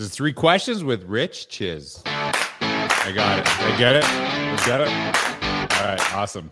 There's 0.00 0.12
three 0.12 0.32
questions 0.32 0.82
with 0.82 1.04
Rich 1.04 1.48
Czyz. 1.50 2.00
I 2.06 3.12
got 3.14 3.38
it. 3.38 3.46
I 3.46 3.76
get 3.76 3.96
it. 3.96 4.04
I 4.06 4.56
get 4.64 4.80
it. 4.80 4.88
All 5.78 5.86
right. 5.86 6.14
Awesome. 6.14 6.50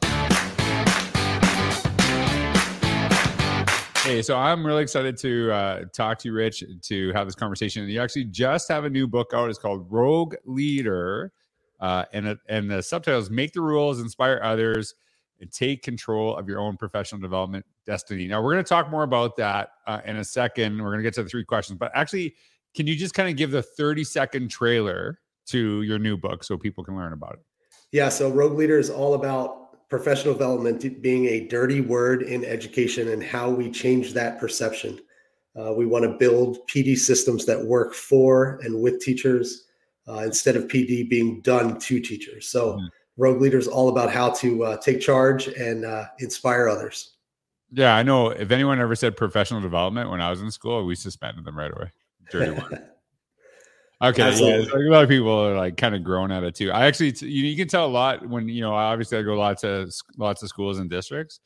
Hey, 4.05 4.21
so 4.21 4.37
I'm 4.37 4.67
really 4.67 4.83
excited 4.83 5.17
to 5.21 5.51
uh, 5.51 5.85
talk 5.95 6.19
to 6.19 6.29
you, 6.29 6.35
Rich, 6.35 6.63
to 6.83 7.13
have 7.15 7.27
this 7.27 7.35
conversation. 7.35 7.85
And 7.85 7.91
you 7.91 8.03
actually 8.03 8.25
just 8.25 8.69
have 8.69 8.85
a 8.85 8.91
new 8.91 9.07
book 9.07 9.31
out. 9.33 9.49
It's 9.49 9.59
called 9.59 9.91
Rogue 9.91 10.35
Leader, 10.45 11.33
uh, 11.81 12.05
and 12.13 12.37
and 12.51 12.71
the 12.71 12.83
subtitle 12.83 13.19
is 13.19 13.31
"Make 13.31 13.55
the 13.55 13.63
Rules, 13.63 13.99
Inspire 13.99 14.43
Others, 14.45 14.95
and 15.41 15.51
Take 15.51 15.83
Control 15.83 16.37
of 16.37 16.51
Your 16.51 16.61
Own 16.61 16.77
Professional 16.77 17.19
Development 17.19 17.65
Destiny." 17.87 18.27
Now, 18.27 18.43
we're 18.43 18.53
going 18.53 18.65
to 18.65 18.69
talk 18.69 18.91
more 18.91 19.05
about 19.05 19.37
that 19.37 19.71
uh, 19.87 20.03
in 20.05 20.19
a 20.19 20.25
second. 20.25 20.77
We're 20.77 20.91
going 20.91 20.99
to 20.99 21.03
get 21.03 21.15
to 21.15 21.23
the 21.23 21.31
three 21.31 21.47
questions, 21.47 21.79
but 21.79 21.91
actually, 21.95 22.35
can 22.75 22.87
you 22.87 22.97
just 22.97 23.15
kind 23.15 23.29
of 23.29 23.37
give 23.37 23.51
the 23.51 23.63
30 23.63 24.05
second 24.05 24.49
trailer 24.49 25.21
to 25.47 25.83
your 25.83 25.99
new 25.99 26.17
book 26.17 26.45
so 26.45 26.57
people 26.57 26.85
can 26.85 26.97
learn 26.97 27.13
about 27.13 27.35
it? 27.35 27.41
Yeah. 27.93 28.09
So 28.09 28.31
Rogue 28.31 28.57
Leader 28.57 28.79
is 28.79 28.91
all 28.91 29.15
about 29.15 29.89
professional 29.89 30.35
development 30.35 31.03
being 31.03 31.27
a 31.27 31.47
dirty 31.49 31.81
word 31.81 32.23
in 32.23 32.45
education 32.45 33.09
and 33.09 33.23
how 33.23 33.49
we 33.49 33.71
change 33.71 34.13
that 34.13 34.39
perception. 34.39 35.01
Uh, 35.59 35.73
we 35.73 35.87
want 35.87 36.05
to 36.05 36.11
build 36.11 36.59
PD 36.69 36.97
systems 36.97 37.47
that 37.47 37.65
work 37.65 37.95
for 37.95 38.61
and 38.63 38.81
with 38.81 39.01
teachers 39.01 39.65
uh, 40.07 40.19
instead 40.19 40.57
of 40.57 40.69
PD 40.69 41.09
being 41.09 41.41
done 41.41 41.79
to 41.81 42.01
teachers. 42.01 42.49
So 42.49 42.75
mm-hmm. 42.75 42.87
Rogue 43.17 43.41
Leader 43.41 43.59
is 43.59 43.67
all 43.67 43.89
about 43.89 44.13
how 44.13 44.31
to 44.31 44.65
uh, 44.65 44.77
take 44.77 45.01
charge 45.01 45.49
and 45.49 45.85
uh, 45.85 46.05
inspire 46.21 46.69
others. 46.69 47.17
Yeah, 47.73 47.97
I 47.97 48.03
know. 48.03 48.29
If 48.29 48.51
anyone 48.51 48.79
ever 48.79 48.95
said 48.95 49.17
professional 49.17 49.61
development 49.61 50.11
when 50.11 50.21
I 50.21 50.31
was 50.31 50.41
in 50.41 50.51
school, 50.51 50.85
we 50.87 50.95
suspended 50.95 51.45
them 51.45 51.59
right 51.59 51.73
away 51.75 51.91
dirty 52.31 52.53
one. 52.53 52.85
Okay, 54.01 54.23
yeah, 54.23 54.59
like 54.59 54.75
a 54.75 54.91
lot 54.91 55.03
of 55.03 55.09
people 55.09 55.33
are 55.33 55.57
like 55.57 55.77
kind 55.77 55.93
of 55.93 56.05
grown 56.05 56.31
at 56.31 56.45
it 56.45 56.55
too. 56.55 56.71
I 56.71 56.87
actually, 56.87 57.15
you, 57.21 57.47
you 57.47 57.57
can 57.57 57.67
tell 57.67 57.85
a 57.85 57.89
lot 57.91 58.25
when 58.29 58.49
you 58.49 58.61
know. 58.61 58.73
Obviously, 58.73 59.19
I 59.19 59.23
go 59.23 59.35
lots 59.35 59.65
of 59.65 59.93
lots 60.17 60.41
of 60.45 60.49
schools 60.49 60.79
and 60.79 60.89
districts, 60.89 61.41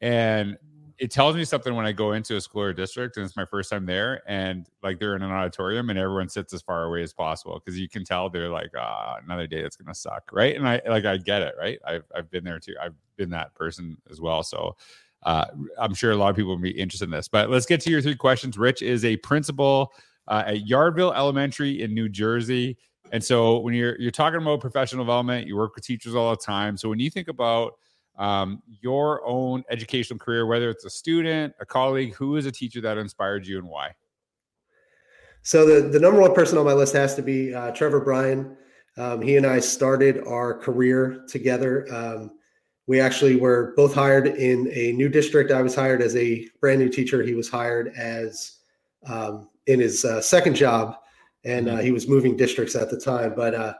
and 0.00 0.56
it 0.98 1.10
tells 1.10 1.36
me 1.36 1.44
something 1.44 1.74
when 1.74 1.84
I 1.84 1.92
go 1.92 2.12
into 2.12 2.36
a 2.36 2.40
school 2.40 2.62
or 2.62 2.72
district 2.72 3.16
and 3.16 3.26
it's 3.26 3.36
my 3.36 3.44
first 3.44 3.68
time 3.68 3.84
there, 3.84 4.22
and 4.26 4.66
like 4.82 4.98
they're 4.98 5.16
in 5.16 5.22
an 5.22 5.30
auditorium 5.30 5.90
and 5.90 5.98
everyone 5.98 6.30
sits 6.30 6.54
as 6.54 6.62
far 6.62 6.84
away 6.84 7.02
as 7.02 7.12
possible 7.12 7.60
because 7.62 7.78
you 7.78 7.90
can 7.90 8.04
tell 8.04 8.30
they're 8.30 8.48
like, 8.48 8.70
ah, 8.78 9.16
another 9.22 9.46
day 9.46 9.60
that's 9.60 9.76
gonna 9.76 9.94
suck, 9.94 10.30
right? 10.32 10.56
And 10.56 10.66
I 10.66 10.80
like 10.86 11.04
I 11.04 11.18
get 11.18 11.42
it, 11.42 11.54
right? 11.58 11.78
I've 11.84 12.04
I've 12.14 12.30
been 12.30 12.44
there 12.44 12.58
too. 12.58 12.74
I've 12.80 12.94
been 13.16 13.30
that 13.30 13.54
person 13.54 13.98
as 14.10 14.20
well, 14.20 14.42
so. 14.42 14.76
Uh, 15.24 15.44
I'm 15.78 15.94
sure 15.94 16.10
a 16.10 16.16
lot 16.16 16.30
of 16.30 16.34
people 16.34 16.50
will 16.50 16.60
be 16.60 16.70
interested 16.70 17.04
in 17.04 17.12
this, 17.12 17.28
but 17.28 17.48
let's 17.48 17.64
get 17.64 17.80
to 17.82 17.90
your 17.90 18.02
three 18.02 18.16
questions. 18.16 18.58
Rich 18.58 18.82
is 18.82 19.04
a 19.04 19.16
principal 19.18 19.92
uh, 20.28 20.44
at 20.46 20.64
Yardville 20.64 21.14
Elementary 21.14 21.82
in 21.82 21.94
New 21.94 22.08
Jersey. 22.08 22.76
And 23.12 23.22
so 23.22 23.58
when 23.58 23.74
you're 23.74 24.00
you're 24.00 24.10
talking 24.10 24.40
about 24.40 24.60
professional 24.60 25.04
development, 25.04 25.46
you 25.46 25.56
work 25.56 25.74
with 25.74 25.84
teachers 25.84 26.14
all 26.14 26.30
the 26.30 26.36
time. 26.36 26.76
So 26.76 26.88
when 26.88 26.98
you 26.98 27.10
think 27.10 27.28
about 27.28 27.74
um, 28.18 28.62
your 28.80 29.26
own 29.26 29.64
educational 29.70 30.18
career, 30.18 30.46
whether 30.46 30.70
it's 30.70 30.84
a 30.84 30.90
student, 30.90 31.54
a 31.60 31.66
colleague, 31.66 32.14
who 32.14 32.36
is 32.36 32.46
a 32.46 32.52
teacher 32.52 32.80
that 32.80 32.98
inspired 32.98 33.46
you 33.46 33.58
and 33.58 33.68
why? 33.68 33.92
So 35.42 35.66
the 35.66 35.88
the 35.88 36.00
number 36.00 36.20
one 36.20 36.34
person 36.34 36.56
on 36.56 36.64
my 36.64 36.72
list 36.72 36.94
has 36.94 37.14
to 37.16 37.22
be 37.22 37.54
uh, 37.54 37.72
Trevor 37.72 38.00
Bryan. 38.00 38.56
Um, 38.96 39.22
he 39.22 39.36
and 39.36 39.46
I 39.46 39.58
started 39.58 40.22
our 40.26 40.54
career 40.54 41.24
together. 41.28 41.86
Um, 41.92 42.30
we 42.86 43.00
actually 43.00 43.36
were 43.36 43.72
both 43.76 43.94
hired 43.94 44.26
in 44.26 44.70
a 44.72 44.92
new 44.92 45.08
district. 45.08 45.50
I 45.50 45.62
was 45.62 45.74
hired 45.74 46.02
as 46.02 46.14
a 46.16 46.48
brand 46.60 46.80
new 46.80 46.88
teacher. 46.88 47.22
He 47.22 47.34
was 47.34 47.48
hired 47.48 47.92
as 47.96 48.58
um, 49.06 49.48
in 49.66 49.80
his 49.80 50.04
uh, 50.04 50.20
second 50.20 50.54
job, 50.56 50.96
and 51.44 51.68
uh, 51.68 51.72
mm-hmm. 51.72 51.84
he 51.84 51.92
was 51.92 52.08
moving 52.08 52.36
districts 52.36 52.74
at 52.74 52.90
the 52.90 52.98
time. 52.98 53.34
But 53.34 53.54
uh, 53.54 53.74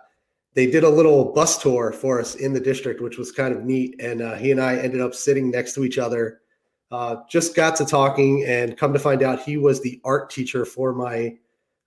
they 0.55 0.71
did 0.71 0.85
a 0.85 0.89
little 0.89 1.33
bus 1.33 1.61
tour 1.61 1.93
for 1.93 2.21
us 2.21 2.35
in 2.37 2.53
the 2.53 2.61
district, 2.61 3.01
which 3.01 3.19
was 3.19 3.33
kind 3.33 3.55
of 3.55 3.65
neat. 3.65 4.01
And 4.01 4.23
uh, 4.23 4.35
he 4.35 4.51
and 4.51 4.61
I 4.61 4.77
ended 4.77 5.01
up 5.01 5.15
sitting 5.15 5.51
next 5.51 5.75
to 5.75 5.85
each 5.85 5.99
other. 5.99 6.41
Uh, 6.91 7.17
just 7.29 7.57
got 7.57 7.75
to 7.77 7.87
talking, 7.87 8.45
and 8.47 8.77
come 8.77 8.93
to 8.93 8.99
find 8.99 9.23
out, 9.23 9.43
he 9.43 9.57
was 9.57 9.81
the 9.81 10.01
art 10.05 10.29
teacher 10.29 10.65
for 10.65 10.93
my 10.93 11.35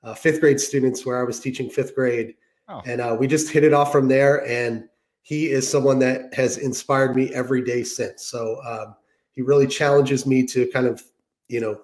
uh, 0.03 0.13
fifth 0.13 0.39
grade 0.39 0.59
students, 0.59 1.05
where 1.05 1.19
I 1.19 1.23
was 1.23 1.39
teaching 1.39 1.69
fifth 1.69 1.93
grade. 1.93 2.35
Oh. 2.67 2.81
And 2.87 3.19
we 3.19 3.27
just 3.27 3.51
hit 3.51 3.63
it 3.63 3.73
off 3.73 3.91
from 3.91 4.07
there. 4.07 4.47
And 4.47 4.89
he 5.21 5.49
is 5.49 5.69
someone 5.69 5.97
that 5.99 6.33
has 6.35 6.57
inspired 6.57 7.15
me 7.15 7.33
every 7.33 7.63
day 7.63 7.83
since. 7.83 8.25
So 8.25 8.59
um, 8.63 8.95
he 9.31 9.41
really 9.41 9.65
challenges 9.65 10.25
me 10.25 10.45
to 10.47 10.67
kind 10.67 10.85
of, 10.85 11.03
you 11.47 11.61
know, 11.61 11.81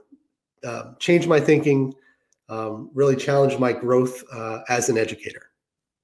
uh, 0.64 0.94
change 1.00 1.26
my 1.26 1.40
thinking, 1.40 1.94
um, 2.52 2.92
really 2.94 3.16
challenged 3.16 3.60
my 3.60 3.74
growth 3.74 4.24
uh, 4.34 4.60
as 4.70 4.90
an 4.90 4.98
educator. 4.98 5.48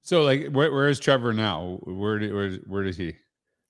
So, 0.02 0.22
like, 0.22 0.48
where, 0.50 0.72
where 0.72 0.88
is 0.88 0.98
Trevor 0.98 1.34
now? 1.34 1.78
Where 1.82 2.18
did 2.18 2.32
where, 2.32 2.52
where 2.66 2.84
is 2.84 2.96
he? 2.96 3.14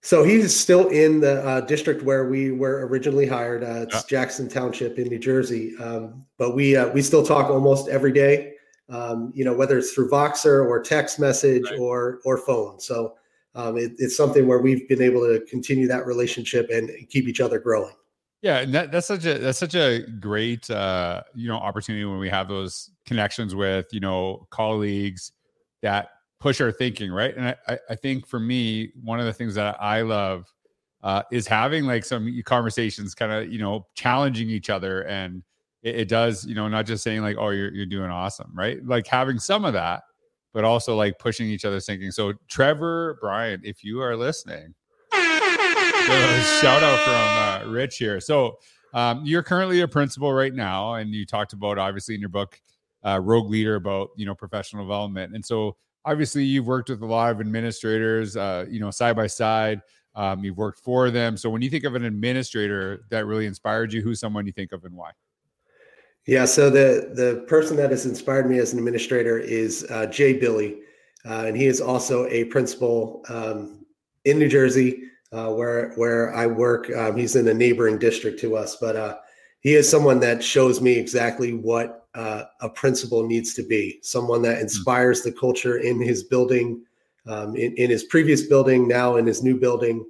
So 0.03 0.23
he's 0.23 0.57
still 0.57 0.89
in 0.89 1.21
the 1.21 1.45
uh, 1.45 1.61
district 1.63 2.05
where 2.05 2.29
we 2.29 2.53
were 2.53 2.87
originally 2.87 3.27
hired. 3.27 3.65
Uh, 3.65 3.83
it's 3.83 3.97
yeah. 3.97 4.03
Jackson 4.09 4.49
Township 4.49 4.97
in 4.97 5.09
New 5.09 5.19
Jersey, 5.19 5.77
um, 5.79 6.25
but 6.39 6.55
we 6.55 6.77
uh, 6.77 6.89
we 6.91 7.03
still 7.03 7.27
talk 7.27 7.51
almost 7.51 7.89
every 7.89 8.13
day. 8.13 8.55
Um, 8.89 9.33
you 9.35 9.45
know, 9.45 9.55
whether 9.55 9.77
it's 9.77 9.93
through 9.93 10.09
Voxer 10.09 10.65
or 10.65 10.81
text 10.81 11.19
message 11.19 11.65
right. 11.65 11.81
or 11.81 12.21
or 12.25 12.39
phone. 12.39 12.79
So 12.79 13.17
um, 13.57 13.77
it, 13.77 13.93
it's 13.99 14.17
something 14.17 14.47
where 14.47 14.61
we've 14.61 14.89
been 14.89 15.03
able 15.03 15.23
to 15.23 15.45
continue 15.47 15.89
that 15.89 16.07
relationship 16.07 16.71
and 16.71 16.91
keep 17.09 17.27
each 17.27 17.41
other 17.41 17.59
growing. 17.59 17.95
Yeah, 18.43 18.59
and 18.59 18.73
that, 18.75 18.93
that's 18.93 19.07
such 19.09 19.25
a 19.27 19.39
that's 19.39 19.59
such 19.59 19.75
a 19.75 20.01
great 20.21 20.71
uh, 20.71 21.23
you 21.35 21.49
know 21.49 21.57
opportunity 21.57 22.05
when 22.05 22.19
we 22.19 22.29
have 22.29 22.49
those 22.49 22.91
connections 23.05 23.55
with 23.55 23.87
you 23.93 23.99
know 24.01 24.47
colleagues 24.51 25.33
that 25.83 26.11
push 26.41 26.61
our 26.61 26.71
thinking, 26.71 27.11
right? 27.11 27.37
And 27.37 27.57
I, 27.67 27.79
I 27.91 27.95
think 27.97 28.27
for 28.29 28.39
me, 28.39 28.93
one 29.03 29.19
of 29.19 29.27
the 29.27 29.33
things 29.33 29.57
that 29.57 29.77
I 29.83 30.03
love 30.03 30.47
uh, 31.03 31.23
is 31.33 31.49
having 31.49 31.85
like 31.85 32.05
some 32.05 32.41
conversations, 32.45 33.15
kind 33.15 33.33
of 33.33 33.53
you 33.53 33.59
know 33.59 33.87
challenging 33.95 34.49
each 34.51 34.71
other, 34.71 35.03
and 35.03 35.43
it, 35.83 35.97
it 36.03 36.09
does 36.09 36.47
you 36.47 36.55
know 36.55 36.69
not 36.69 36.87
just 36.87 37.03
saying 37.03 37.23
like 37.23 37.37
oh 37.41 37.51
you're 37.51 37.75
you're 37.75 37.87
doing 37.87 38.11
awesome, 38.11 38.53
right? 38.55 38.85
Like 38.87 39.09
having 39.09 39.41
some 39.41 39.65
of 39.65 39.73
that, 39.73 40.03
but 40.55 40.63
also 40.65 40.95
like 40.95 41.19
pushing 41.19 41.49
each 41.49 41.65
other's 41.65 41.87
thinking. 41.87 42.13
So 42.13 42.35
Trevor 42.49 43.19
Bryan, 43.21 43.63
if 43.65 43.83
you 43.83 44.01
are 44.01 44.17
listening 44.17 44.75
shout 46.61 46.83
out 46.83 46.99
from 47.01 47.69
uh, 47.69 47.73
Rich 47.73 47.99
here. 47.99 48.21
So 48.21 48.59
um, 48.95 49.23
you're 49.25 49.43
currently 49.43 49.81
a 49.83 49.89
principal 49.89 50.33
right 50.33 50.55
now, 50.55 50.95
and 50.95 51.15
you 51.15 51.27
talked 51.27 51.53
about 51.53 51.79
obviously 51.79 52.15
in 52.15 52.21
your 52.21 52.31
book, 52.31 52.61
uh, 53.05 53.21
Rogue 53.23 53.51
Leader, 53.51 53.77
about 53.77 54.11
you 54.17 54.27
know 54.27 54.35
professional 54.35 54.85
development. 54.85 55.35
And 55.35 55.45
so 55.45 55.77
obviously 56.05 56.45
you've 56.45 56.67
worked 56.67 56.89
with 56.89 57.03
a 57.03 57.07
lot 57.07 57.31
of 57.31 57.41
administrators, 57.41 58.37
uh, 58.37 58.65
you 58.69 58.81
know, 58.81 58.91
side 58.91 59.17
by 59.17 59.27
side. 59.27 59.81
Um, 60.15 60.43
you've 60.43 60.57
worked 60.57 60.81
for 60.81 61.11
them. 61.11 61.37
So 61.37 61.51
when 61.51 61.63
you 61.63 61.71
think 61.71 61.85
of 61.85 61.95
an 61.95 62.05
administrator 62.05 63.05
that 63.11 63.27
really 63.27 63.47
inspired 63.47 63.93
you, 63.93 64.01
who's 64.01 64.19
someone 64.19 64.47
you 64.47 64.53
think 64.53 64.73
of 64.73 64.85
and 64.85 64.95
why? 64.95 65.11
Yeah, 66.27 66.45
so 66.45 66.71
the 66.71 67.13
the 67.15 67.45
person 67.47 67.77
that 67.77 67.91
has 67.91 68.05
inspired 68.05 68.49
me 68.49 68.59
as 68.59 68.73
an 68.73 68.79
administrator 68.79 69.39
is 69.39 69.87
uh, 69.91 70.07
Jay 70.07 70.33
Billy, 70.39 70.81
uh, 71.25 71.45
and 71.47 71.57
he 71.57 71.67
is 71.67 71.81
also 71.81 72.27
a 72.27 72.45
principal 72.45 73.25
um, 73.29 73.87
in 74.25 74.39
New 74.39 74.49
Jersey 74.49 75.05
uh, 75.33 75.53
where 75.53 75.93
where 75.95 76.35
I 76.35 76.47
work. 76.47 76.91
Um, 76.97 77.17
he's 77.17 77.37
in 77.37 77.49
a 77.49 77.55
neighboring 77.55 77.99
district 77.99 78.41
to 78.41 78.57
us, 78.57 78.77
but 78.77 78.97
uh, 78.97 79.17
he 79.61 79.75
is 79.75 79.89
someone 79.89 80.21
that 80.21 80.43
shows 80.43 80.81
me 80.81 80.93
exactly 80.93 81.53
what 81.53 82.07
uh, 82.15 82.45
a 82.61 82.69
principal 82.69 83.27
needs 83.27 83.55
to 83.55 83.63
be. 83.63 83.99
Someone 84.03 84.43
that 84.43 84.57
hmm. 84.57 84.63
inspires 84.63 85.23
the 85.23 85.33
culture 85.33 85.79
in 85.79 86.01
his 86.01 86.25
building, 86.25 86.83
um, 87.27 87.57
in, 87.57 87.75
in, 87.77 87.91
his 87.91 88.05
previous 88.05 88.47
building, 88.47 88.89
now 88.89 89.17
in 89.17 89.27
his 89.27 89.43
new 89.43 89.59
building, 89.59 90.07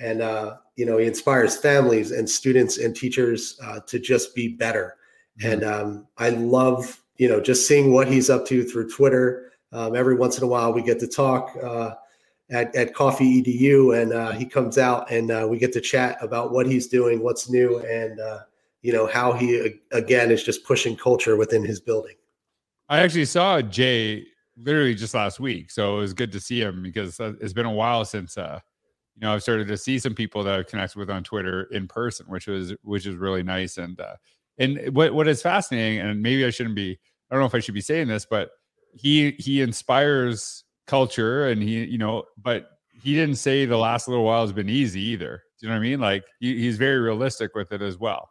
and 0.00 0.22
uh, 0.22 0.56
you 0.76 0.86
know 0.86 0.98
he 0.98 1.06
inspires 1.06 1.56
families 1.56 2.12
and 2.12 2.28
students 2.28 2.78
and 2.78 2.94
teachers 2.94 3.58
uh, 3.64 3.80
to 3.86 3.98
just 3.98 4.34
be 4.34 4.48
better. 4.48 4.96
Mm-hmm. 5.40 5.52
And 5.52 5.64
um, 5.64 6.06
I 6.18 6.30
love 6.30 7.02
you 7.16 7.28
know 7.28 7.40
just 7.40 7.66
seeing 7.66 7.92
what 7.92 8.08
he's 8.08 8.30
up 8.30 8.46
to 8.46 8.62
through 8.62 8.90
Twitter. 8.90 9.52
Um, 9.72 9.94
every 9.94 10.16
once 10.16 10.36
in 10.36 10.44
a 10.44 10.48
while, 10.48 10.72
we 10.72 10.82
get 10.82 10.98
to 11.00 11.06
talk 11.06 11.56
uh, 11.62 11.94
at, 12.50 12.74
at 12.74 12.94
Coffee 12.94 13.42
EDU, 13.42 14.00
and 14.00 14.12
uh, 14.12 14.32
he 14.32 14.44
comes 14.44 14.78
out 14.78 15.10
and 15.10 15.30
uh, 15.30 15.46
we 15.48 15.58
get 15.58 15.72
to 15.74 15.80
chat 15.80 16.18
about 16.20 16.52
what 16.52 16.66
he's 16.66 16.86
doing, 16.88 17.22
what's 17.22 17.48
new, 17.48 17.78
and 17.80 18.20
uh, 18.20 18.40
you 18.82 18.92
know 18.92 19.06
how 19.06 19.32
he 19.32 19.78
again 19.92 20.30
is 20.30 20.42
just 20.42 20.64
pushing 20.64 20.96
culture 20.96 21.36
within 21.36 21.64
his 21.64 21.80
building. 21.80 22.16
I 22.88 23.00
actually 23.00 23.26
saw 23.26 23.62
Jay 23.62 24.26
literally 24.56 24.94
just 24.94 25.14
last 25.14 25.38
week, 25.38 25.70
so 25.70 25.96
it 25.96 26.00
was 26.00 26.12
good 26.12 26.32
to 26.32 26.40
see 26.40 26.60
him 26.60 26.82
because 26.82 27.20
uh, 27.20 27.34
it's 27.40 27.52
been 27.52 27.66
a 27.66 27.72
while 27.72 28.04
since 28.04 28.36
uh, 28.36 28.58
you 29.14 29.20
know 29.20 29.34
I've 29.34 29.42
started 29.42 29.68
to 29.68 29.76
see 29.76 29.98
some 29.98 30.14
people 30.14 30.42
that 30.44 30.58
I've 30.58 30.66
connected 30.66 30.98
with 30.98 31.10
on 31.10 31.22
Twitter 31.22 31.64
in 31.70 31.86
person, 31.86 32.26
which 32.28 32.46
was 32.46 32.74
which 32.82 33.06
is 33.06 33.16
really 33.16 33.42
nice. 33.42 33.78
And 33.78 34.00
uh, 34.00 34.16
and 34.58 34.94
what 34.94 35.14
what 35.14 35.28
is 35.28 35.42
fascinating, 35.42 36.00
and 36.00 36.20
maybe 36.20 36.44
I 36.44 36.50
shouldn't 36.50 36.74
be, 36.74 36.98
I 37.30 37.34
don't 37.34 37.40
know 37.40 37.46
if 37.46 37.54
I 37.54 37.60
should 37.60 37.74
be 37.74 37.80
saying 37.80 38.08
this, 38.08 38.26
but 38.28 38.50
he 38.92 39.32
he 39.32 39.60
inspires 39.60 40.64
culture 40.90 41.48
and 41.48 41.62
he 41.62 41.84
you 41.84 41.98
know 41.98 42.24
but 42.36 42.70
he 43.02 43.14
didn't 43.14 43.36
say 43.36 43.64
the 43.64 43.76
last 43.76 44.08
little 44.08 44.24
while 44.24 44.42
has 44.42 44.52
been 44.52 44.68
easy 44.68 45.00
either 45.00 45.42
do 45.58 45.66
you 45.66 45.68
know 45.68 45.74
what 45.74 45.80
i 45.80 45.88
mean 45.88 46.00
like 46.00 46.24
he, 46.40 46.58
he's 46.58 46.76
very 46.76 46.98
realistic 46.98 47.54
with 47.54 47.70
it 47.72 47.80
as 47.80 47.96
well 47.96 48.28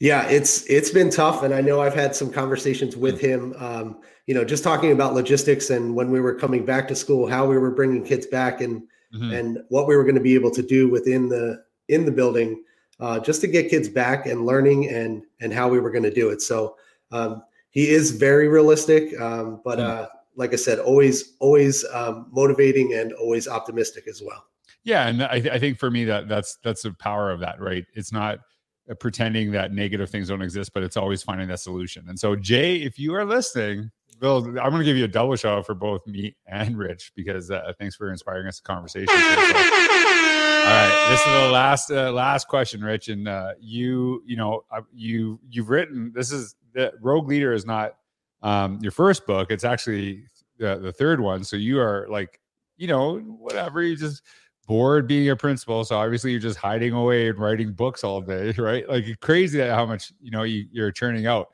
Yeah, 0.00 0.26
it's 0.28 0.64
it's 0.64 0.90
been 0.90 1.10
tough, 1.10 1.42
and 1.42 1.52
I 1.54 1.60
know 1.60 1.82
I've 1.82 1.94
had 1.94 2.16
some 2.16 2.32
conversations 2.32 2.96
with 2.96 3.20
him. 3.20 3.54
Um, 3.58 4.00
you 4.26 4.34
know, 4.34 4.44
just 4.44 4.64
talking 4.64 4.92
about 4.92 5.12
logistics 5.12 5.68
and 5.68 5.94
when 5.94 6.10
we 6.10 6.20
were 6.20 6.34
coming 6.34 6.64
back 6.64 6.88
to 6.88 6.96
school, 6.96 7.28
how 7.28 7.46
we 7.46 7.58
were 7.58 7.70
bringing 7.70 8.02
kids 8.02 8.26
back, 8.26 8.62
and 8.62 8.80
mm-hmm. 9.14 9.30
and 9.30 9.58
what 9.68 9.86
we 9.86 9.94
were 9.94 10.04
going 10.04 10.14
to 10.14 10.22
be 10.22 10.34
able 10.34 10.50
to 10.52 10.62
do 10.62 10.88
within 10.88 11.28
the 11.28 11.62
in 11.88 12.06
the 12.06 12.10
building, 12.10 12.64
uh, 12.98 13.20
just 13.20 13.42
to 13.42 13.46
get 13.46 13.68
kids 13.68 13.90
back 13.90 14.24
and 14.24 14.46
learning 14.46 14.88
and 14.88 15.22
and 15.42 15.52
how 15.52 15.68
we 15.68 15.80
were 15.80 15.90
going 15.90 16.04
to 16.04 16.14
do 16.14 16.30
it. 16.30 16.40
So 16.40 16.76
um, 17.12 17.42
he 17.68 17.90
is 17.90 18.12
very 18.12 18.48
realistic, 18.48 19.20
um, 19.20 19.60
but 19.62 19.80
uh, 19.80 20.08
like 20.40 20.54
I 20.54 20.56
said, 20.56 20.78
always 20.78 21.36
always 21.38 21.84
um, 21.92 22.26
motivating 22.32 22.94
and 22.94 23.12
always 23.12 23.46
optimistic 23.46 24.08
as 24.08 24.22
well. 24.24 24.42
Yeah, 24.82 25.06
and 25.06 25.22
I, 25.22 25.42
I 25.52 25.58
think 25.58 25.78
for 25.78 25.90
me 25.90 26.04
that 26.06 26.28
that's 26.28 26.56
that's 26.64 26.82
the 26.82 26.92
power 26.94 27.30
of 27.30 27.40
that, 27.40 27.60
right? 27.60 27.84
It's 27.94 28.10
not 28.10 28.38
uh, 28.90 28.94
pretending 28.94 29.52
that 29.52 29.72
negative 29.72 30.08
things 30.08 30.28
don't 30.28 30.40
exist, 30.40 30.72
but 30.72 30.82
it's 30.82 30.96
always 30.96 31.22
finding 31.22 31.46
that 31.48 31.60
solution. 31.60 32.08
And 32.08 32.18
so, 32.18 32.34
Jay, 32.34 32.76
if 32.76 32.98
you 32.98 33.14
are 33.14 33.26
listening, 33.26 33.90
Bill, 34.18 34.38
I'm 34.38 34.54
going 34.54 34.78
to 34.78 34.84
give 34.84 34.96
you 34.96 35.04
a 35.04 35.08
double 35.08 35.36
shout 35.36 35.58
out 35.58 35.66
for 35.66 35.74
both 35.74 36.06
me 36.06 36.34
and 36.46 36.76
Rich 36.78 37.12
because 37.14 37.50
uh, 37.50 37.72
thanks 37.78 37.94
for 37.94 38.10
inspiring 38.10 38.46
us 38.46 38.56
to 38.56 38.62
conversation. 38.62 39.08
All 39.10 39.16
right, 40.66 41.06
this 41.10 41.20
is 41.20 41.26
the 41.26 41.50
last 41.52 41.90
uh, 41.90 42.12
last 42.12 42.48
question, 42.48 42.82
Rich, 42.82 43.08
and 43.08 43.28
uh, 43.28 43.52
you 43.60 44.22
you 44.24 44.36
know 44.36 44.64
uh, 44.70 44.80
you 44.94 45.38
you've 45.50 45.68
written 45.68 46.12
this 46.14 46.32
is 46.32 46.54
the 46.72 46.92
Rogue 47.02 47.28
Leader 47.28 47.52
is 47.52 47.66
not 47.66 47.96
um, 48.42 48.78
your 48.80 48.92
first 48.92 49.26
book; 49.26 49.50
it's 49.50 49.64
actually 49.64 50.24
the, 50.58 50.76
the 50.76 50.92
third 50.92 51.20
one. 51.20 51.44
So 51.44 51.56
you 51.56 51.80
are 51.80 52.06
like 52.08 52.40
you 52.76 52.86
know 52.86 53.18
whatever 53.18 53.82
you 53.82 53.96
just 53.96 54.22
bored 54.66 55.08
being 55.08 55.28
a 55.30 55.34
principal. 55.34 55.84
So 55.84 55.98
obviously 55.98 56.30
you're 56.30 56.38
just 56.38 56.56
hiding 56.56 56.92
away 56.92 57.28
and 57.28 57.38
writing 57.38 57.72
books 57.72 58.04
all 58.04 58.20
day, 58.20 58.52
right? 58.58 58.88
Like 58.88 59.04
crazy 59.20 59.60
how 59.60 59.84
much 59.84 60.12
you 60.20 60.30
know 60.30 60.44
you, 60.44 60.66
you're 60.70 60.92
churning 60.92 61.26
out. 61.26 61.48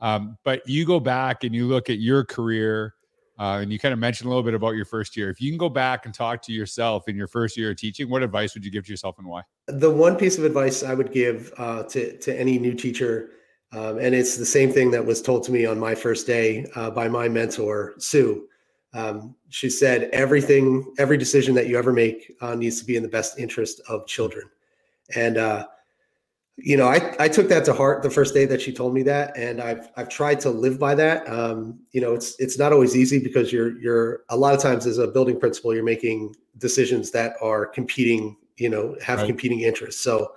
Um, 0.00 0.36
but 0.44 0.68
you 0.68 0.84
go 0.84 1.00
back 1.00 1.44
and 1.44 1.54
you 1.54 1.66
look 1.66 1.88
at 1.88 2.00
your 2.00 2.24
career, 2.24 2.94
uh, 3.38 3.60
and 3.62 3.72
you 3.72 3.78
kind 3.78 3.92
of 3.92 3.98
mentioned 3.98 4.26
a 4.26 4.30
little 4.30 4.42
bit 4.42 4.52
about 4.52 4.74
your 4.74 4.84
first 4.84 5.16
year. 5.16 5.30
If 5.30 5.40
you 5.40 5.50
can 5.50 5.58
go 5.58 5.68
back 5.68 6.06
and 6.06 6.14
talk 6.14 6.42
to 6.42 6.52
yourself 6.52 7.08
in 7.08 7.16
your 7.16 7.28
first 7.28 7.56
year 7.56 7.70
of 7.70 7.76
teaching, 7.76 8.10
what 8.10 8.22
advice 8.22 8.54
would 8.54 8.64
you 8.64 8.70
give 8.70 8.84
to 8.86 8.90
yourself 8.90 9.16
and 9.18 9.26
why? 9.26 9.42
The 9.68 9.90
one 9.90 10.16
piece 10.16 10.36
of 10.36 10.44
advice 10.44 10.82
I 10.82 10.92
would 10.92 11.12
give 11.12 11.52
uh, 11.58 11.84
to 11.84 12.18
to 12.18 12.38
any 12.38 12.58
new 12.58 12.74
teacher, 12.74 13.30
um, 13.72 13.98
and 13.98 14.14
it's 14.14 14.36
the 14.36 14.46
same 14.46 14.72
thing 14.72 14.90
that 14.92 15.04
was 15.04 15.20
told 15.20 15.42
to 15.44 15.52
me 15.52 15.66
on 15.66 15.78
my 15.78 15.94
first 15.94 16.26
day 16.26 16.66
uh, 16.76 16.90
by 16.90 17.08
my 17.08 17.28
mentor 17.28 17.94
Sue. 17.98 18.46
Um, 18.94 19.34
she 19.50 19.68
said, 19.68 20.08
everything, 20.12 20.94
every 20.98 21.18
decision 21.18 21.54
that 21.56 21.66
you 21.66 21.76
ever 21.76 21.92
make 21.92 22.32
uh, 22.40 22.54
needs 22.54 22.78
to 22.80 22.86
be 22.86 22.96
in 22.96 23.02
the 23.02 23.08
best 23.08 23.38
interest 23.38 23.80
of 23.88 24.06
children. 24.06 24.48
And, 25.14 25.36
uh, 25.36 25.66
you 26.56 26.78
know, 26.78 26.86
I, 26.86 27.14
I 27.18 27.28
took 27.28 27.48
that 27.48 27.66
to 27.66 27.74
heart 27.74 28.02
the 28.02 28.08
first 28.08 28.32
day 28.32 28.46
that 28.46 28.62
she 28.62 28.72
told 28.72 28.94
me 28.94 29.02
that. 29.02 29.36
And 29.36 29.60
I've, 29.60 29.90
I've 29.98 30.08
tried 30.08 30.40
to 30.40 30.50
live 30.50 30.78
by 30.78 30.94
that. 30.94 31.28
Um, 31.28 31.80
you 31.92 32.00
know, 32.00 32.14
it's, 32.14 32.34
it's 32.38 32.58
not 32.58 32.72
always 32.72 32.96
easy 32.96 33.18
because 33.18 33.52
you're, 33.52 33.78
you're 33.78 34.22
a 34.30 34.36
lot 34.36 34.54
of 34.54 34.62
times 34.62 34.86
as 34.86 34.96
a 34.96 35.08
building 35.08 35.38
principal, 35.38 35.74
you're 35.74 35.84
making 35.84 36.34
decisions 36.56 37.10
that 37.10 37.34
are 37.42 37.66
competing, 37.66 38.38
you 38.56 38.70
know, 38.70 38.96
have 39.02 39.18
right. 39.18 39.26
competing 39.26 39.60
interests. 39.60 40.02
So, 40.02 40.32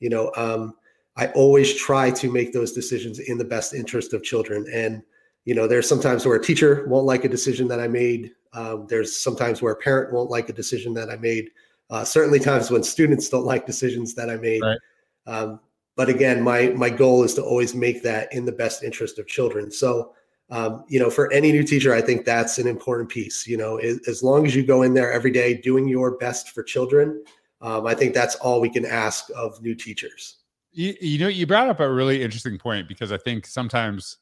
you 0.00 0.08
know, 0.08 0.32
um, 0.36 0.74
I 1.18 1.26
always 1.28 1.74
try 1.74 2.10
to 2.12 2.32
make 2.32 2.52
those 2.52 2.72
decisions 2.72 3.18
in 3.18 3.36
the 3.36 3.44
best 3.44 3.74
interest 3.74 4.14
of 4.14 4.22
children. 4.22 4.64
And, 4.72 5.02
you 5.48 5.54
know 5.54 5.66
there's 5.66 5.88
sometimes 5.88 6.26
where 6.26 6.36
a 6.36 6.44
teacher 6.44 6.84
won't 6.88 7.06
like 7.06 7.24
a 7.24 7.28
decision 7.28 7.68
that 7.68 7.80
i 7.80 7.88
made. 7.88 8.32
Um, 8.52 8.86
there's 8.86 9.16
sometimes 9.16 9.62
where 9.62 9.72
a 9.72 9.76
parent 9.76 10.12
won't 10.12 10.30
like 10.30 10.50
a 10.50 10.52
decision 10.52 10.92
that 10.94 11.08
i 11.08 11.16
made. 11.16 11.48
Uh, 11.88 12.04
certainly 12.04 12.38
times 12.38 12.70
when 12.70 12.82
students 12.82 13.30
don't 13.30 13.46
like 13.46 13.64
decisions 13.64 14.14
that 14.14 14.28
i 14.28 14.36
made. 14.36 14.60
Right. 14.60 14.78
um, 15.26 15.58
but 15.96 16.10
again 16.10 16.42
my 16.42 16.68
my 16.76 16.90
goal 16.90 17.24
is 17.24 17.32
to 17.34 17.42
always 17.42 17.74
make 17.74 18.02
that 18.02 18.30
in 18.34 18.44
the 18.44 18.52
best 18.52 18.82
interest 18.82 19.18
of 19.18 19.26
children. 19.26 19.70
So 19.70 20.12
um, 20.50 20.84
you 20.86 21.00
know 21.00 21.08
for 21.08 21.32
any 21.32 21.50
new 21.50 21.62
teacher 21.62 21.94
i 21.94 22.00
think 22.00 22.24
that's 22.24 22.58
an 22.58 22.66
important 22.66 23.08
piece 23.08 23.46
you 23.46 23.56
know 23.56 23.76
as, 23.78 24.00
as 24.08 24.22
long 24.22 24.46
as 24.46 24.54
you 24.54 24.64
go 24.64 24.82
in 24.82 24.94
there 24.94 25.12
every 25.12 25.30
day 25.30 25.54
doing 25.54 25.88
your 25.88 26.16
best 26.18 26.50
for 26.50 26.62
children 26.62 27.22
um, 27.60 27.86
i 27.86 27.94
think 27.94 28.14
that's 28.14 28.34
all 28.36 28.58
we 28.58 28.70
can 28.70 28.86
ask 28.86 29.28
of 29.36 29.60
new 29.60 29.74
teachers 29.74 30.37
you, 30.78 30.94
you 31.00 31.18
know 31.18 31.28
you 31.28 31.46
brought 31.46 31.68
up 31.68 31.80
a 31.80 31.92
really 31.92 32.22
interesting 32.22 32.58
point 32.58 32.88
because 32.88 33.12
i 33.12 33.16
think 33.16 33.46
sometimes 33.46 34.18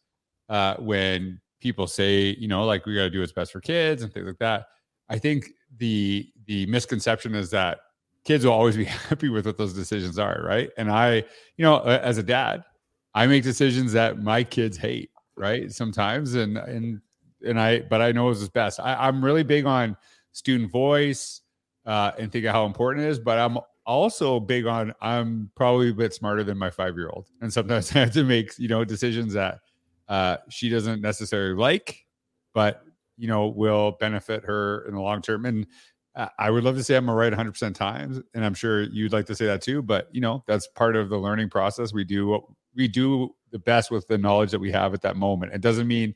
uh, 0.49 0.77
when 0.77 1.41
people 1.61 1.87
say, 1.87 2.37
you 2.39 2.49
know, 2.49 2.65
like 2.65 2.87
we 2.87 2.95
got 2.95 3.03
to 3.03 3.11
do 3.11 3.21
what's 3.21 3.33
best 3.33 3.53
for 3.53 3.61
kids 3.61 4.03
and 4.03 4.13
things 4.13 4.27
like 4.27 4.39
that. 4.39 4.67
I 5.09 5.19
think 5.19 5.49
the 5.79 6.31
the 6.47 6.67
misconception 6.67 7.35
is 7.35 7.51
that 7.51 7.79
kids 8.25 8.45
will 8.45 8.53
always 8.53 8.77
be 8.77 8.85
happy 9.09 9.29
with 9.29 9.47
what 9.47 9.57
those 9.57 9.73
decisions 9.73 10.19
are, 10.19 10.43
right? 10.45 10.71
And 10.77 10.91
I, 10.91 11.17
you 11.57 11.65
know, 11.65 11.81
as 11.81 12.19
a 12.19 12.23
dad, 12.23 12.65
I 13.15 13.27
make 13.27 13.43
decisions 13.43 13.93
that 13.93 14.23
my 14.23 14.45
kids 14.45 14.77
hate, 14.77 15.11
right? 15.37 15.73
Sometimes, 15.73 16.35
and 16.35 16.57
and 16.59 17.01
and 17.45 17.61
I, 17.61 17.81
but 17.81 18.01
I 18.01 18.13
know 18.13 18.31
it's 18.31 18.47
best. 18.49 18.81
I, 18.81 18.95
I'm 18.95 19.25
really 19.25 19.43
big 19.43 19.67
on 19.67 19.97
student 20.33 20.71
voice 20.71 21.41
uh, 21.87 22.13
and 22.19 22.31
think 22.31 22.45
of 22.45 22.53
how 22.53 22.67
important 22.67 23.07
it 23.07 23.11
is, 23.11 23.19
but 23.19 23.39
I'm 23.39 23.59
also 23.87 24.41
big 24.41 24.67
on 24.67 24.93
I'm 25.01 25.51
probably 25.55 25.91
a 25.91 25.95
bit 25.95 26.13
smarter 26.13 26.45
than 26.45 26.59
my 26.59 26.71
five 26.71 26.97
year 26.97 27.09
old, 27.09 27.29
and 27.41 27.53
sometimes 27.53 27.91
I 27.97 28.01
have 28.01 28.13
to 28.13 28.25
make 28.25 28.59
you 28.59 28.69
know 28.69 28.85
decisions 28.85 29.33
that 29.35 29.61
uh, 30.09 30.39
she 30.49 30.69
doesn't 30.69 31.01
necessarily 31.01 31.55
like, 31.55 32.05
but 32.53 32.83
you 33.17 33.29
know 33.29 33.47
will 33.49 33.93
benefit 33.99 34.45
her 34.45 34.85
in 34.87 34.95
the 34.95 35.01
long 35.01 35.23
term. 35.23 35.47
And 35.47 35.67
I 36.39 36.51
would 36.51 36.65
love 36.65 36.77
to 36.77 36.85
say 36.85 36.97
I'm 36.97 37.11
right 37.11 37.33
100% 37.33 37.75
times, 37.75 38.21
and 38.35 38.45
I'm 38.45 38.55
sure 38.55 38.85
you'd 38.85 39.13
like 39.13 39.27
to 39.27 39.35
say 39.35 39.47
that 39.47 39.63
too. 39.63 39.83
But 39.83 40.09
you 40.13 40.21
know 40.21 40.43
that's 40.47 40.67
part 40.69 40.97
of 40.97 41.09
the 41.09 41.19
learning 41.19 41.51
process. 41.51 41.93
We 41.93 42.05
do 42.05 42.27
what 42.27 42.43
we 42.75 42.89
do 42.89 43.35
the 43.53 43.59
best 43.59 43.91
with 43.91 44.07
the 44.09 44.19
knowledge 44.19 44.51
that 44.51 44.59
we 44.59 44.73
have 44.73 44.95
at 44.95 45.03
that 45.03 45.17
moment. 45.17 45.53
It 45.53 45.61
doesn't 45.61 45.87
mean 45.87 46.15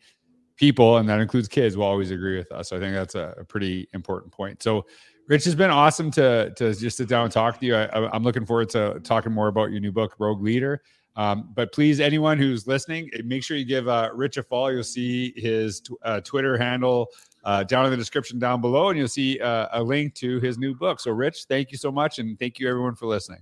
people, 0.57 0.97
and 0.99 1.09
that 1.09 1.21
includes 1.21 1.49
kids, 1.49 1.77
will 1.77 1.85
always 1.85 2.11
agree 2.11 2.37
with 2.37 2.51
us. 2.53 2.69
So 2.69 2.77
I 2.77 2.81
think 2.81 2.95
that's 2.95 3.15
a, 3.15 3.35
a 3.39 3.45
pretty 3.45 3.89
important 3.95 4.33
point. 4.33 4.63
So. 4.63 4.87
Rich 5.31 5.45
has 5.45 5.55
been 5.55 5.71
awesome 5.71 6.11
to 6.11 6.53
to 6.57 6.75
just 6.75 6.97
sit 6.97 7.09
down 7.09 7.23
and 7.23 7.33
talk 7.33 7.61
to 7.61 7.65
you. 7.65 7.77
I, 7.77 8.17
am 8.17 8.25
looking 8.25 8.45
forward 8.45 8.69
to 8.71 8.99
talking 9.05 9.31
more 9.31 9.47
about 9.47 9.71
your 9.71 9.79
new 9.79 9.93
book, 9.93 10.17
Rogue 10.19 10.43
Leader. 10.43 10.83
Um, 11.15 11.51
but 11.55 11.73
please, 11.73 12.01
anyone 12.01 12.37
who's 12.37 12.67
listening, 12.67 13.09
eh, 13.15 13.23
make 13.25 13.45
sure 13.45 13.57
you 13.57 13.65
give 13.65 13.87
uh, 13.87 14.11
Rich 14.13 14.39
a 14.39 14.43
follow. 14.43 14.69
You'll 14.71 14.83
see 14.83 15.33
his 15.37 15.83
t- 15.83 15.95
uh, 16.03 16.21
Twitter 16.23 16.59
handle 16.59 17.07
uh, 17.45 17.63
down 17.63 17.85
in 17.85 17.93
the 17.93 17.97
description 17.97 18.41
down 18.41 18.61
below, 18.61 18.89
and 18.89 18.99
you'll 18.99 19.07
see 19.07 19.39
uh, 19.39 19.69
a 19.73 19.81
link 19.81 20.15
to 20.17 20.41
his 20.41 20.59
new 20.59 20.75
book. 20.75 20.99
So, 20.99 21.13
Rich, 21.13 21.45
thank 21.45 21.71
you 21.71 21.79
so 21.79 21.93
much, 21.93 22.19
and 22.19 22.37
thank 22.37 22.59
you 22.59 22.69
everyone 22.69 22.97
for 22.97 23.07
listening. 23.07 23.41